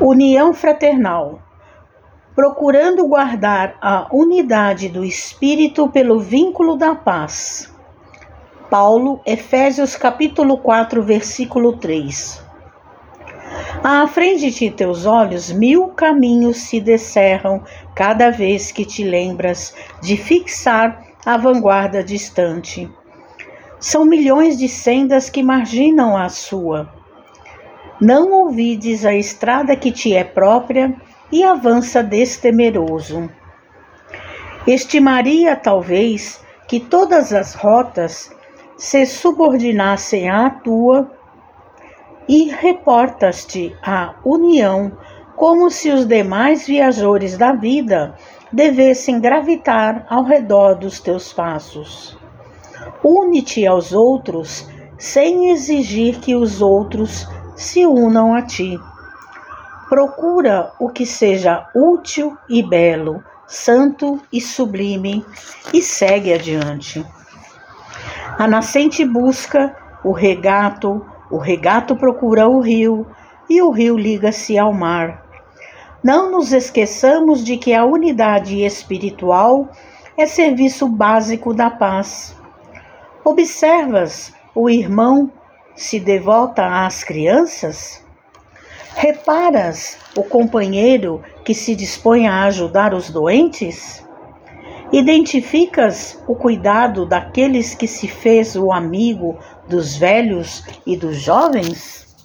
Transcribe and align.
União 0.00 0.54
fraternal. 0.54 1.40
Procurando 2.32 3.08
guardar 3.08 3.76
a 3.82 4.06
unidade 4.12 4.88
do 4.88 5.04
espírito 5.04 5.88
pelo 5.88 6.20
vínculo 6.20 6.76
da 6.76 6.94
paz. 6.94 7.74
Paulo, 8.70 9.20
Efésios 9.26 9.96
capítulo 9.96 10.58
4, 10.58 11.02
versículo 11.02 11.78
3. 11.78 12.40
À 13.82 14.06
frente 14.06 14.52
de 14.52 14.70
teus 14.70 15.04
olhos, 15.04 15.50
mil 15.50 15.88
caminhos 15.88 16.58
se 16.58 16.80
descerram 16.80 17.64
cada 17.96 18.30
vez 18.30 18.70
que 18.70 18.84
te 18.84 19.02
lembras 19.02 19.74
de 20.00 20.16
fixar 20.16 21.02
a 21.26 21.36
vanguarda 21.36 22.04
distante. 22.04 22.88
São 23.80 24.04
milhões 24.04 24.56
de 24.56 24.68
sendas 24.68 25.28
que 25.28 25.42
marginam 25.42 26.16
a 26.16 26.28
sua 26.28 26.97
não 28.00 28.32
ouvides 28.32 29.04
a 29.04 29.14
estrada 29.14 29.74
que 29.74 29.90
te 29.90 30.14
é 30.14 30.24
própria 30.24 30.94
e 31.32 31.42
avança 31.42 32.02
destemeroso. 32.02 33.28
Estimaria, 34.66 35.56
talvez, 35.56 36.44
que 36.66 36.78
todas 36.78 37.32
as 37.32 37.54
rotas 37.54 38.30
se 38.76 39.04
subordinassem 39.06 40.28
à 40.28 40.50
tua 40.50 41.10
e 42.28 42.50
reportas-te 42.50 43.74
à 43.82 44.14
união 44.24 44.92
como 45.34 45.70
se 45.70 45.90
os 45.90 46.04
demais 46.04 46.66
viajores 46.66 47.38
da 47.38 47.52
vida 47.52 48.14
devessem 48.52 49.20
gravitar 49.20 50.04
ao 50.10 50.24
redor 50.24 50.74
dos 50.74 51.00
teus 51.00 51.32
passos. 51.32 52.18
Une-te 53.02 53.66
aos 53.66 53.92
outros 53.92 54.68
sem 54.98 55.50
exigir 55.50 56.18
que 56.18 56.34
os 56.34 56.60
outros 56.60 57.26
se 57.58 57.84
unam 57.84 58.32
a 58.34 58.42
ti. 58.42 58.80
Procura 59.88 60.72
o 60.78 60.88
que 60.88 61.04
seja 61.04 61.68
útil 61.74 62.38
e 62.48 62.62
belo, 62.62 63.22
santo 63.46 64.20
e 64.32 64.40
sublime, 64.40 65.26
e 65.74 65.82
segue 65.82 66.32
adiante. 66.32 67.04
A 68.38 68.46
nascente 68.46 69.04
busca 69.04 69.76
o 70.04 70.12
regato, 70.12 71.04
o 71.30 71.36
regato 71.36 71.96
procura 71.96 72.48
o 72.48 72.60
rio, 72.60 73.06
e 73.50 73.60
o 73.60 73.70
rio 73.70 73.96
liga-se 73.96 74.56
ao 74.56 74.72
mar. 74.72 75.26
Não 76.04 76.30
nos 76.30 76.52
esqueçamos 76.52 77.42
de 77.42 77.56
que 77.56 77.74
a 77.74 77.84
unidade 77.84 78.64
espiritual 78.64 79.68
é 80.16 80.26
serviço 80.26 80.86
básico 80.86 81.52
da 81.52 81.70
paz. 81.70 82.36
Observas 83.24 84.32
o 84.54 84.70
irmão 84.70 85.32
se 85.78 86.00
devota 86.00 86.84
às 86.84 87.04
crianças? 87.04 88.04
Reparas 88.96 89.96
o 90.16 90.24
companheiro 90.24 91.22
que 91.44 91.54
se 91.54 91.76
dispõe 91.76 92.26
a 92.26 92.42
ajudar 92.44 92.92
os 92.92 93.10
doentes? 93.10 94.04
Identificas 94.90 96.20
o 96.26 96.34
cuidado 96.34 97.06
daqueles 97.06 97.76
que 97.76 97.86
se 97.86 98.08
fez 98.08 98.56
o 98.56 98.72
amigo 98.72 99.38
dos 99.68 99.96
velhos 99.96 100.64
e 100.84 100.96
dos 100.96 101.16
jovens? 101.16 102.16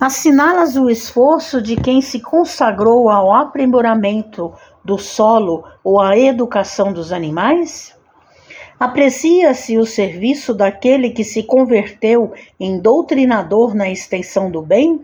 Assinalas 0.00 0.76
o 0.76 0.88
esforço 0.88 1.60
de 1.60 1.74
quem 1.74 2.00
se 2.00 2.20
consagrou 2.20 3.10
ao 3.10 3.34
aprimoramento 3.34 4.52
do 4.84 4.96
solo 4.96 5.64
ou 5.82 6.00
à 6.00 6.16
educação 6.16 6.92
dos 6.92 7.12
animais? 7.12 7.97
Aprecia-se 8.78 9.76
o 9.76 9.84
serviço 9.84 10.54
daquele 10.54 11.10
que 11.10 11.24
se 11.24 11.42
converteu 11.42 12.32
em 12.60 12.78
doutrinador 12.78 13.74
na 13.74 13.90
extensão 13.90 14.48
do 14.48 14.62
bem? 14.62 15.00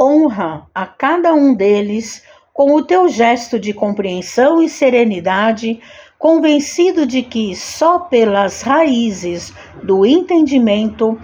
Honra 0.00 0.66
a 0.74 0.86
cada 0.86 1.34
um 1.34 1.54
deles 1.54 2.24
com 2.54 2.74
o 2.74 2.82
teu 2.82 3.08
gesto 3.08 3.58
de 3.58 3.74
compreensão 3.74 4.62
e 4.62 4.70
serenidade, 4.70 5.80
convencido 6.18 7.04
de 7.04 7.22
que 7.22 7.54
só 7.54 7.98
pelas 7.98 8.62
raízes 8.62 9.52
do 9.82 10.06
entendimento 10.06 11.18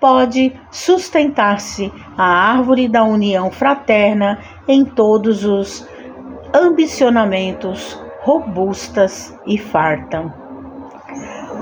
pode 0.00 0.58
sustentar-se 0.70 1.92
a 2.16 2.24
árvore 2.24 2.88
da 2.88 3.04
união 3.04 3.50
fraterna 3.50 4.38
em 4.66 4.84
todos 4.84 5.44
os 5.44 5.86
ambicionamentos 6.54 8.00
robustas 8.20 9.36
e 9.46 9.58
fartam. 9.58 10.45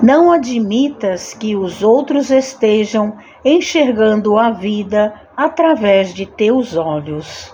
Não 0.05 0.31
admitas 0.31 1.33
que 1.33 1.57
os 1.57 1.83
outros 1.83 2.31
estejam 2.31 3.17
enxergando 3.43 4.37
a 4.37 4.51
vida 4.51 5.15
através 5.35 6.13
de 6.13 6.27
teus 6.27 6.77
olhos. 6.77 7.51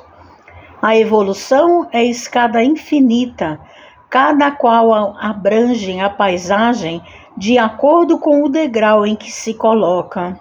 A 0.82 0.96
evolução 0.96 1.88
é 1.92 2.04
escada 2.04 2.60
infinita, 2.60 3.60
cada 4.08 4.50
qual 4.50 5.16
abrange 5.20 6.00
a 6.00 6.10
paisagem 6.10 7.00
de 7.36 7.56
acordo 7.56 8.18
com 8.18 8.42
o 8.42 8.48
degrau 8.48 9.06
em 9.06 9.14
que 9.14 9.30
se 9.30 9.54
coloca. 9.54 10.36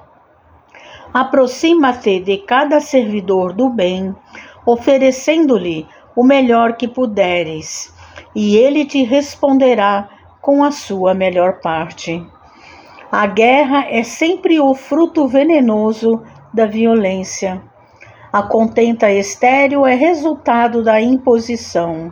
Aproxima-te 1.14 2.20
de 2.22 2.38
cada 2.38 2.82
servidor 2.82 3.54
do 3.54 3.70
bem, 3.70 4.16
oferecendo-lhe 4.66 5.86
o 6.16 6.24
melhor 6.24 6.74
que 6.74 6.88
puderes, 6.88 7.94
e 8.34 8.58
ele 8.58 8.84
te 8.84 9.04
responderá 9.04 10.10
com 10.42 10.64
a 10.64 10.72
sua 10.72 11.14
melhor 11.14 11.60
parte. 11.60 12.26
A 13.12 13.26
guerra 13.26 13.86
é 13.90 14.04
sempre 14.04 14.60
o 14.60 14.74
fruto 14.74 15.28
venenoso 15.28 16.22
da 16.54 16.66
violência. 16.66 17.62
A 18.32 18.44
contenta 18.44 19.12
estéril 19.12 19.86
é 19.86 19.96
resultado 19.96 20.84
da 20.84 21.02
imposição. 21.02 22.12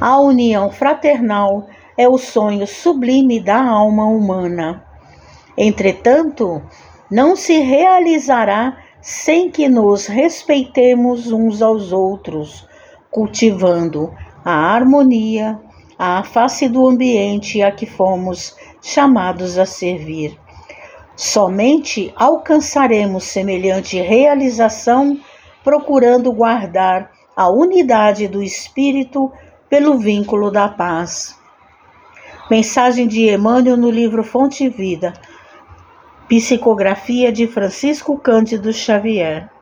A 0.00 0.18
união 0.18 0.70
fraternal 0.70 1.66
é 1.96 2.08
o 2.08 2.18
sonho 2.18 2.66
sublime 2.66 3.38
da 3.38 3.62
alma 3.62 4.06
humana. 4.06 4.84
Entretanto, 5.56 6.62
não 7.10 7.36
se 7.36 7.58
realizará 7.60 8.78
sem 9.00 9.50
que 9.50 9.68
nos 9.68 10.06
respeitemos 10.06 11.30
uns 11.30 11.60
aos 11.60 11.92
outros, 11.92 12.66
cultivando 13.10 14.12
a 14.44 14.52
harmonia, 14.52 15.60
à 15.98 16.22
face 16.22 16.68
do 16.68 16.86
ambiente 16.86 17.62
a 17.62 17.70
que 17.70 17.86
fomos 17.86 18.56
chamados 18.82 19.58
a 19.58 19.66
servir. 19.66 20.38
Somente 21.16 22.12
alcançaremos 22.16 23.24
semelhante 23.24 24.00
realização 24.00 25.18
procurando 25.62 26.32
guardar 26.32 27.10
a 27.36 27.48
unidade 27.48 28.28
do 28.28 28.42
espírito 28.42 29.32
pelo 29.68 29.98
vínculo 29.98 30.50
da 30.50 30.68
paz. 30.68 31.38
Mensagem 32.50 33.08
de 33.08 33.30
Emmanuel 33.30 33.76
no 33.76 33.90
livro 33.90 34.22
Fonte 34.22 34.68
Vida. 34.68 35.14
Psicografia 36.28 37.32
de 37.32 37.46
Francisco 37.46 38.18
Cândido 38.18 38.72
Xavier. 38.72 39.53